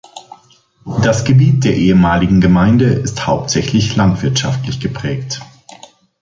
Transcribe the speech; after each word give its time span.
Das 1.03 1.25
Gebiet 1.25 1.63
der 1.63 1.75
ehemaligen 1.75 2.41
Gemeinde 2.41 2.85
ist 2.85 3.27
hauptsächlich 3.27 3.95
landwirtschaftlich 3.95 4.79
geprägt. 4.79 5.41